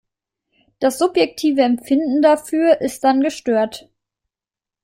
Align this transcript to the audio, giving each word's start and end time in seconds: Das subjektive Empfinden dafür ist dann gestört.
Das 0.79 0.97
subjektive 0.97 1.61
Empfinden 1.61 2.23
dafür 2.23 2.81
ist 2.81 3.03
dann 3.03 3.21
gestört. 3.21 3.87